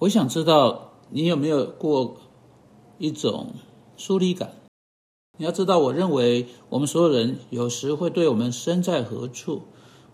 [0.00, 2.18] 我想知道你有没有过
[2.98, 3.48] 一种
[3.96, 4.52] 疏离感？
[5.36, 9.62] 你要知道，我认为我们所有人有时会对我们身在何处，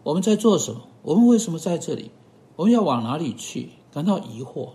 [0.02, 2.10] 我们在做什么，我们为什么在这里，
[2.56, 4.70] 我们要往哪里去，感到疑惑。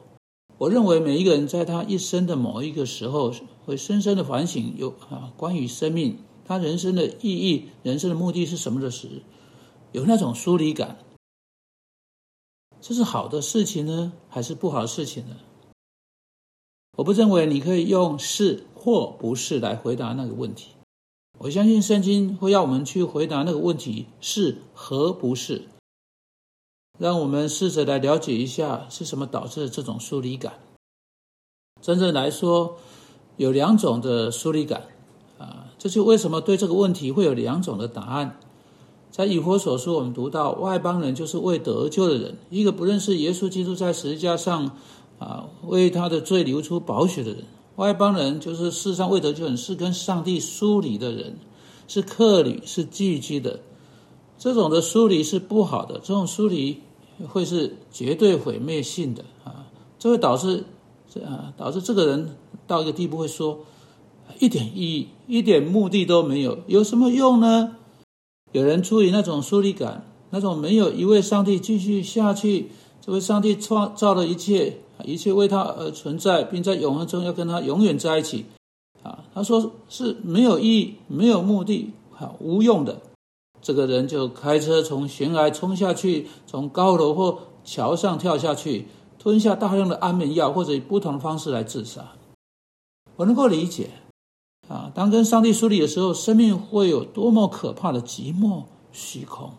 [0.60, 3.34] 我认为每一个人在他一生的某一个时候，
[3.66, 9.24] 会深深的反省，有啊关于生命，他人生的意义、人生的目的是什么的时，
[9.92, 11.00] 有那种疏离感。
[12.82, 15.36] 这是好的事情呢，还是不好的事情呢？
[16.98, 20.72] 我不认为你可以用是或不是来回答那个问题。
[21.38, 25.64] 我相信圣经会要我们去回答那个问题是和不是。
[26.98, 30.60] 让我们试着来了解一下是什么导致这种疏离感。
[31.82, 32.78] 真正来说，
[33.38, 34.84] 有两种的疏离感
[35.38, 38.38] 啊，这就为什么对这个问题会有两种的答案。
[39.12, 44.78] 在以佛所书，我们读到外邦人就是未得救的人，一个不认识耶稣基督在十字架上
[45.18, 47.44] 啊为他的罪流出宝血的人。
[47.76, 51.38] 外邦人就是世上未得救人，是跟上帝疏离的人，
[51.88, 53.60] 是客旅，是寄居的。
[54.38, 56.80] 这种的疏离是不好的，这种疏离
[57.28, 59.68] 会是绝对毁灭性的啊！
[59.98, 60.64] 这会导致
[61.10, 63.60] 这啊导致这个人到一个地步会说，
[64.40, 67.76] 一点意义、一点目的都没有，有什么用呢？
[68.52, 78.46] 有人出于那种疏离感，那种没有一位上帝继续下去，这位上帝创造的一切，一切为他而存在，并在永恒中要跟他永远在一起。
[79.04, 83.00] 啊，他说是没有意义、没有目的、啊无用的。
[83.62, 88.88] 这个人就开车从悬崖冲下去，从高楼或桥上跳下去，
[89.20, 92.14] 吞下大量的安眠药，或者以不同的方式来自杀。
[93.16, 93.90] 我能够理解。
[95.00, 99.50] 当跟上帝疏离的时候，生命会有多么可怕的寂寞虚空。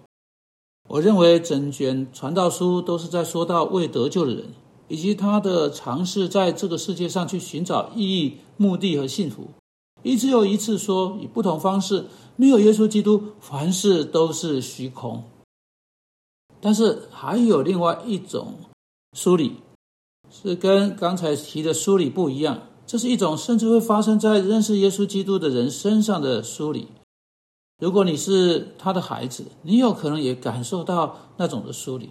[0.87, 4.49] 我认为整卷传道书都是在说到未得救的人，
[4.89, 9.49] 以及他的尝试在这个世界上去寻找意义、目的和幸福。
[10.03, 12.05] 一次又一次说，以不同方式，
[12.37, 15.25] 没有耶稣基督，凡事都是虚空。
[16.61, 18.57] 但是还有另外一种
[19.15, 19.55] 梳理，
[20.31, 22.61] 是跟刚才提的梳理不一样。
[22.91, 26.89] 这是一种甚至会发生在认识耶稣基督的人身上的梳理。
[27.79, 32.11] 如果你是他的孩子，你有可能也感受到那种的梳理。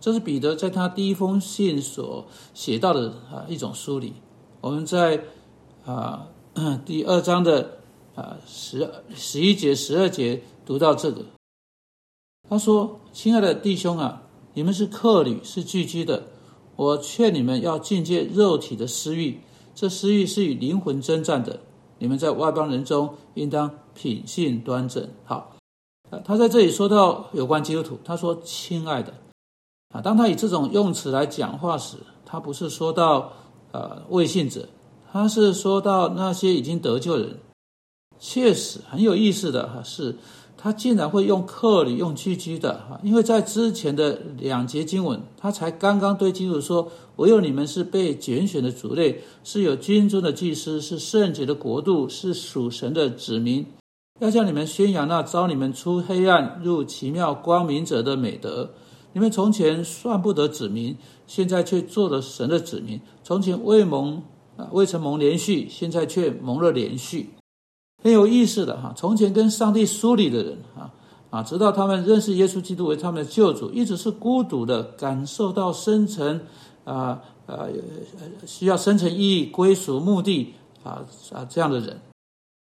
[0.00, 4.14] 这是彼得在他第一封信所写到的啊一种梳理。
[4.60, 5.22] 我们在
[5.84, 6.26] 啊
[6.84, 7.78] 第二章的
[8.16, 11.24] 啊十十一节、十二节读到这个，
[12.50, 16.24] 他说：“亲爱的弟兄啊，你们是客旅，是聚居的。
[16.74, 19.38] 我劝你们要境界肉体的私欲。”
[19.76, 21.60] 这私欲是与灵魂征战的。
[21.98, 25.08] 你们在外邦人中应当品性端正。
[25.24, 25.54] 好，
[26.24, 29.12] 他在这里说到有关基督徒，他说：“亲爱的，
[29.94, 33.32] 啊，当他以这种用词来讲话时，他不是说到
[33.72, 34.66] 呃未信者，
[35.12, 37.38] 他是说到那些已经得救的人。
[38.18, 40.16] 确实很有意思的哈是。”
[40.66, 53.64] 他竟然会用克里用居居的哈，因为在之前的两节经文，他才刚刚对基督说：“唯有你们是被拣选的族类，是有君尊的祭司，是圣洁的国度，是属神的子民，
[54.18, 58.70] 要向你们宣扬那招你们出黑暗入奇妙光明者的美德。
[59.12, 60.96] 你们从前算不得子民，
[61.28, 64.20] 现在却做了神的子民；从前未蒙
[64.56, 67.30] 啊未曾蒙连续，现在却蒙了连续。”
[68.06, 70.94] 很有意思的哈，从前跟上帝疏离的人啊
[71.28, 76.40] 啊，直到他们认识耶稣基督为他们的救主，一直是孤独的，感受到深层
[76.84, 77.66] 啊啊
[78.46, 81.02] 需要深层意义、归属、目的啊
[81.32, 82.00] 啊这样的人，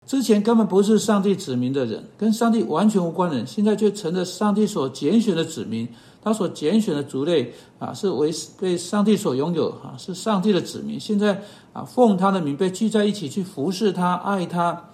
[0.04, 5.88] 之前根本不是上帝指明的人，跟上帝完全无关的人，现在却成了上帝所拣选的子民，
[6.20, 11.40] 他所拣选的族类啊，是为被上帝所拥有啊，是上帝的子民，现在
[11.72, 14.86] 啊奉他的名被聚在一起去服侍他、爱他。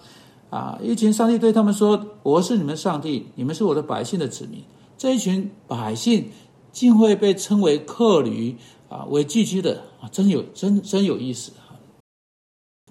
[0.51, 0.79] 啊！
[0.83, 4.63] 一群上帝对他们说：“我是你们上帝，你们是我的百姓的子民。”
[4.97, 6.31] 这一群百姓
[6.73, 8.57] 竟会被称为客旅
[8.89, 11.77] 啊，为寄居的啊，真有真真有意思啊！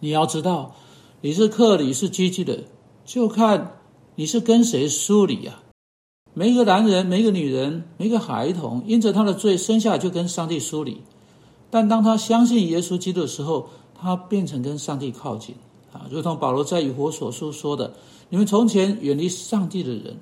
[0.02, 0.76] 你要知道，
[1.22, 2.66] 你是客旅是寄居的，
[3.06, 3.80] 就看
[4.16, 5.64] 你是跟谁疏离啊。
[6.34, 11.02] 每一个男人、每一个女人、每一个孩童，因着他的罪生下就跟上帝疏离，
[11.72, 15.56] 但当他相信耶稣基督的时候，他变成跟上帝靠近。
[15.96, 17.94] 啊，如同保罗在以佛所书说的
[18.28, 20.18] ：“你们从前远离上帝的人，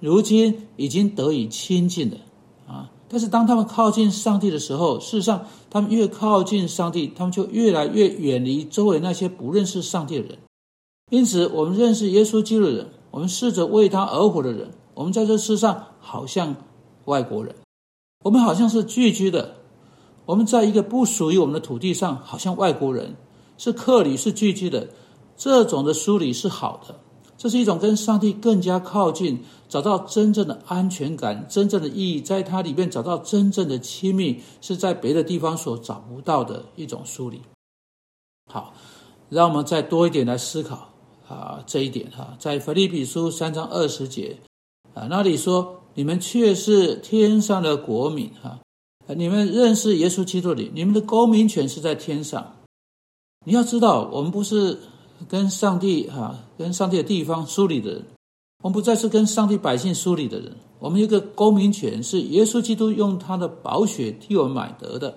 [0.00, 2.16] 如今已经得以亲近了。”
[2.66, 10.38] 啊，但是当他们靠近上帝的时候，事实上，他们越靠近上帝，他们就越来越远离周围那些不认识上帝的人。
[11.10, 16.56] 因此，我们认识耶稣基督的人，我们试着为他而活的人，我们在这世上好像
[17.04, 17.54] 外国人，
[18.24, 19.56] 我们好像是聚居的，
[20.24, 23.14] 我们在一个不属于我们的土地上，好像外国人，
[23.58, 24.88] 是客旅，是聚居的。
[25.38, 26.98] 这种的梳理是好的，
[27.36, 37.40] 这是一种跟上帝更加靠近，找到真正的安全感、真正的意义，在它里面找到真正的亲密，是在别的地方所找不到的一种梳理。
[38.52, 38.74] 好，
[39.28, 40.88] 让我们再多一点来思考
[41.28, 44.36] 啊这一点哈，在腓立比书三章二十节
[44.94, 48.58] 啊那里说：“你们却是天上的国民哈，
[49.14, 52.56] 你们认识耶稣基督里，你们的公民权是在天上。
[53.46, 54.76] 你要知道，我们不是。”
[55.26, 58.04] 跟上帝哈，跟上帝的地方疏离的人，
[58.62, 60.52] 我们不再是跟上帝百姓疏离的人。
[60.78, 65.14] 我们一个公民权，是耶稣基督用他的宝血替我们买得的。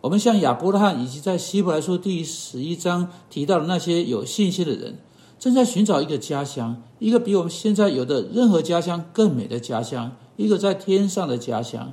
[0.00, 4.98] 我们像亚伯拉罕以及在希伯来书第十一章提到的那些有信心的人，
[5.38, 11.92] 正在寻找一个家乡，一个比我们现在有的任何家乡更美的家乡，一个在天上的家乡。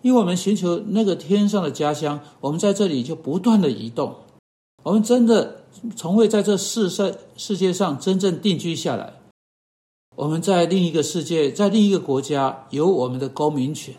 [0.00, 4.14] 因为我们寻求那个天上的家乡，我们在这里就不断的移动。
[4.82, 5.63] 我们真的。
[5.96, 9.14] 从未在这世世世界上真正定居下来，
[10.16, 13.94] 我们在另一个世界，在另一个国家有我们的公民权，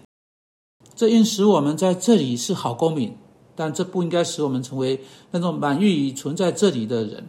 [0.96, 3.16] 这应使我们在这里是好公民，
[3.56, 5.02] 但这不应该使我们成为
[5.32, 7.28] 那种满意于存在这里的人。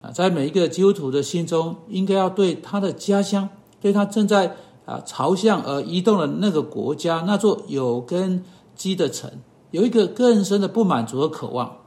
[0.00, 3.48] 啊，在每一个基督徒的心中，应该要对他的家乡，
[3.80, 4.54] 对他正在
[4.84, 8.44] 啊朝向而移动的那个国家，那座有根
[8.74, 9.30] 基的城，
[9.70, 11.78] 有一个更深的不满足和渴望。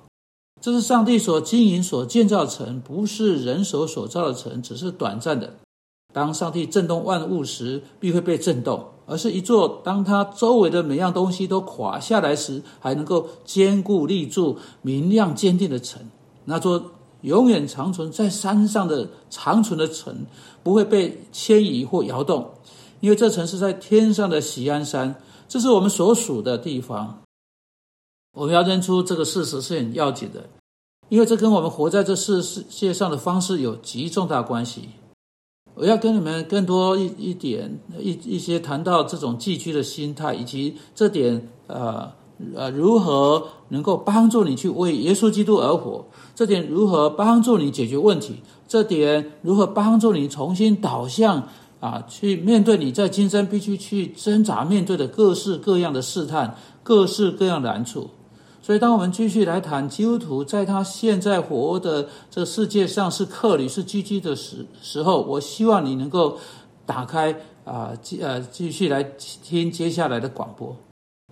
[0.61, 5.53] 这是上帝所经营、所建造的城，不是人手所造的城，只是短暂的。
[6.13, 16.01] 当上帝震动万物时，必会被震动，而是一座当他周围的每样东西都垮下来时，还能够坚固立住、明亮坚定的城。
[16.45, 16.83] 那座
[17.21, 20.25] 永远长存在山上的长存的城，
[20.63, 22.50] 不会被迁移或摇动，
[23.01, 25.15] 因为这城是在天上的喜安山，
[25.47, 27.21] 这是我们所属的地方。
[28.33, 30.47] 我们要认出这个事实是很要紧的，
[31.09, 34.89] 因为这跟我们活在这世世界上的方式有极重大关系。
[35.75, 42.11] 我要跟你们更多一一点一一些谈到这种寄居的心态，以及这点呃
[42.55, 46.05] 呃如何能够帮助你去为耶稣基督而活，
[46.35, 51.47] 这点如何帮助你解决问题，这点如何帮助你重新导向
[51.79, 58.09] 啊，去面对你在今生必须去挣扎面对的各式各样的试探，各式各样的难处。
[58.69, 66.38] 所以，当我们继续来谈基督徒在他现在活的这世界上是客旅、是居居的时时候，我希望你能够
[66.86, 67.36] 打开
[67.66, 70.77] 啊，继呃继续来听接下来的广播。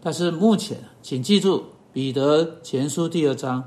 [0.01, 1.63] 但是目前，请记住
[1.93, 3.63] 彼得前书第二章，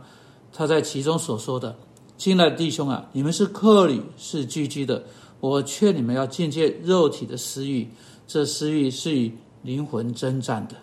[0.52, 1.76] 他在其中所说的
[2.18, 5.04] ：“亲爱的弟兄啊，你们是客旅，是居居的。
[5.38, 7.88] 我劝你们要境界肉体的私欲，
[8.26, 9.32] 这私欲是与
[9.62, 10.74] 灵魂征战的。”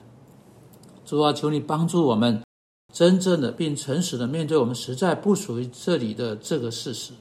[1.05, 2.46] 主啊，求你帮助我们。
[2.93, 7.13] 真正的并诚实的面对我们实在不属于这里的这个事实，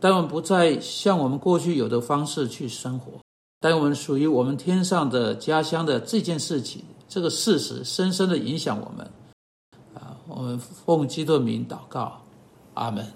[0.00, 3.12] 但我们不再像我们过去有的方式去生活，
[3.60, 9.10] 但我们属于我们天上的家乡的这件事情，这个事实深深的影响我们。
[9.94, 12.20] 啊，我们奉基督名祷告，
[12.74, 13.06] 阿门。